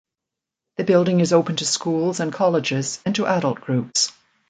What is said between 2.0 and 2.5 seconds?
and